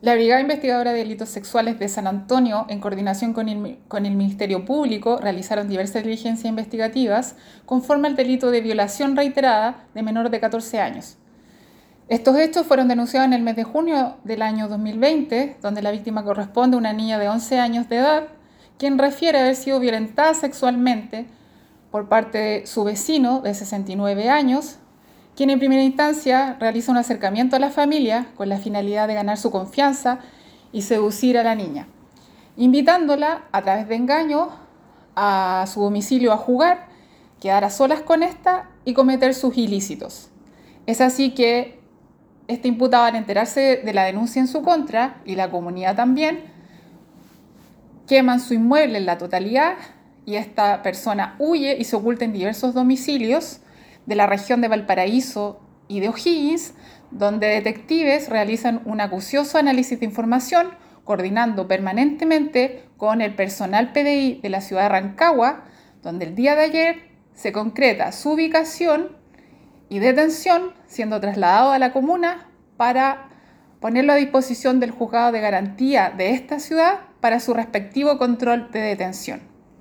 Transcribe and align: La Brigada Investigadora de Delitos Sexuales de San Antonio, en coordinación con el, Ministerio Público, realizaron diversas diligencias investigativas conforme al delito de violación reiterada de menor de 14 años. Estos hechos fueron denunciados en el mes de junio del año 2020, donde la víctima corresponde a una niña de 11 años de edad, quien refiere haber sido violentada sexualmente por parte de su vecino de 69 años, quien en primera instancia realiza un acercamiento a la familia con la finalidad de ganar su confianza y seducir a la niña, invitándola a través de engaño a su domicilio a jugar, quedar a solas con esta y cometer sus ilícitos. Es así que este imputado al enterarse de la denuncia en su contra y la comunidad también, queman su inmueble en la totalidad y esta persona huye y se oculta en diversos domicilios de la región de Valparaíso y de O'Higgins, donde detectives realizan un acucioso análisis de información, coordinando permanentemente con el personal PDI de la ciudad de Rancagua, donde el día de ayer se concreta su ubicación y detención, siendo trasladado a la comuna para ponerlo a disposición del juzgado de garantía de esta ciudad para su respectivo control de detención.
La 0.00 0.14
Brigada 0.14 0.40
Investigadora 0.40 0.92
de 0.92 0.98
Delitos 0.98 1.30
Sexuales 1.30 1.78
de 1.78 1.88
San 1.88 2.06
Antonio, 2.06 2.66
en 2.68 2.80
coordinación 2.80 3.32
con 3.32 3.48
el, 3.48 4.16
Ministerio 4.16 4.64
Público, 4.64 5.18
realizaron 5.18 5.68
diversas 5.68 6.02
diligencias 6.02 6.44
investigativas 6.44 7.36
conforme 7.64 8.08
al 8.08 8.16
delito 8.16 8.50
de 8.50 8.60
violación 8.60 9.16
reiterada 9.16 9.86
de 9.94 10.02
menor 10.02 10.28
de 10.28 10.40
14 10.40 10.78
años. 10.80 11.16
Estos 12.08 12.36
hechos 12.36 12.66
fueron 12.66 12.88
denunciados 12.88 13.26
en 13.26 13.32
el 13.32 13.42
mes 13.42 13.56
de 13.56 13.64
junio 13.64 14.16
del 14.24 14.42
año 14.42 14.68
2020, 14.68 15.56
donde 15.62 15.80
la 15.80 15.90
víctima 15.90 16.22
corresponde 16.22 16.76
a 16.76 16.78
una 16.78 16.92
niña 16.92 17.18
de 17.18 17.30
11 17.30 17.58
años 17.58 17.88
de 17.88 17.96
edad, 17.96 18.24
quien 18.76 18.98
refiere 18.98 19.38
haber 19.38 19.56
sido 19.56 19.80
violentada 19.80 20.34
sexualmente 20.34 21.26
por 21.90 22.08
parte 22.10 22.38
de 22.38 22.66
su 22.66 22.84
vecino 22.84 23.40
de 23.40 23.54
69 23.54 24.28
años, 24.28 24.76
quien 25.36 25.50
en 25.50 25.58
primera 25.58 25.82
instancia 25.82 26.56
realiza 26.60 26.92
un 26.92 26.98
acercamiento 26.98 27.56
a 27.56 27.58
la 27.58 27.70
familia 27.70 28.26
con 28.36 28.48
la 28.48 28.58
finalidad 28.58 29.08
de 29.08 29.14
ganar 29.14 29.36
su 29.36 29.50
confianza 29.50 30.20
y 30.72 30.82
seducir 30.82 31.38
a 31.38 31.42
la 31.42 31.54
niña, 31.54 31.88
invitándola 32.56 33.44
a 33.52 33.62
través 33.62 33.88
de 33.88 33.96
engaño 33.96 34.50
a 35.16 35.64
su 35.72 35.80
domicilio 35.80 36.32
a 36.32 36.36
jugar, 36.36 36.86
quedar 37.40 37.64
a 37.64 37.70
solas 37.70 38.00
con 38.00 38.22
esta 38.22 38.70
y 38.84 38.94
cometer 38.94 39.34
sus 39.34 39.56
ilícitos. 39.56 40.30
Es 40.86 41.00
así 41.00 41.30
que 41.30 41.80
este 42.46 42.68
imputado 42.68 43.04
al 43.04 43.16
enterarse 43.16 43.80
de 43.84 43.94
la 43.94 44.04
denuncia 44.04 44.40
en 44.40 44.48
su 44.48 44.62
contra 44.62 45.20
y 45.24 45.34
la 45.34 45.50
comunidad 45.50 45.96
también, 45.96 46.40
queman 48.06 48.40
su 48.40 48.54
inmueble 48.54 48.98
en 48.98 49.06
la 49.06 49.18
totalidad 49.18 49.74
y 50.26 50.36
esta 50.36 50.82
persona 50.82 51.36
huye 51.38 51.76
y 51.78 51.84
se 51.84 51.96
oculta 51.96 52.24
en 52.24 52.32
diversos 52.32 52.74
domicilios 52.74 53.60
de 54.06 54.14
la 54.14 54.26
región 54.26 54.60
de 54.60 54.68
Valparaíso 54.68 55.60
y 55.88 56.00
de 56.00 56.08
O'Higgins, 56.08 56.74
donde 57.10 57.46
detectives 57.46 58.28
realizan 58.28 58.82
un 58.84 59.00
acucioso 59.00 59.58
análisis 59.58 60.00
de 60.00 60.06
información, 60.06 60.68
coordinando 61.04 61.68
permanentemente 61.68 62.84
con 62.96 63.20
el 63.20 63.34
personal 63.34 63.92
PDI 63.92 64.40
de 64.42 64.48
la 64.48 64.60
ciudad 64.60 64.84
de 64.84 64.88
Rancagua, 64.88 65.64
donde 66.02 66.24
el 66.26 66.34
día 66.34 66.54
de 66.54 66.62
ayer 66.62 66.96
se 67.34 67.52
concreta 67.52 68.12
su 68.12 68.32
ubicación 68.32 69.16
y 69.88 69.98
detención, 69.98 70.72
siendo 70.86 71.20
trasladado 71.20 71.72
a 71.72 71.78
la 71.78 71.92
comuna 71.92 72.48
para 72.76 73.28
ponerlo 73.80 74.14
a 74.14 74.16
disposición 74.16 74.80
del 74.80 74.90
juzgado 74.90 75.30
de 75.30 75.40
garantía 75.40 76.10
de 76.16 76.30
esta 76.30 76.58
ciudad 76.58 77.00
para 77.20 77.40
su 77.40 77.52
respectivo 77.52 78.18
control 78.18 78.70
de 78.70 78.80
detención. 78.80 79.53